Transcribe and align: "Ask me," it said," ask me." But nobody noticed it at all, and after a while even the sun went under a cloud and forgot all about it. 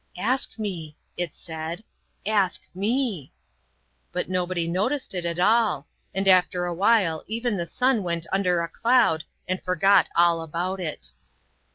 "Ask 0.17 0.57
me," 0.57 0.97
it 1.15 1.31
said," 1.31 1.83
ask 2.25 2.63
me." 2.73 3.31
But 4.11 4.31
nobody 4.31 4.67
noticed 4.67 5.13
it 5.13 5.25
at 5.25 5.37
all, 5.39 5.85
and 6.11 6.27
after 6.27 6.65
a 6.65 6.73
while 6.73 7.23
even 7.27 7.55
the 7.55 7.67
sun 7.67 8.01
went 8.01 8.25
under 8.33 8.63
a 8.63 8.67
cloud 8.67 9.25
and 9.47 9.61
forgot 9.61 10.09
all 10.15 10.41
about 10.41 10.79
it. 10.79 11.11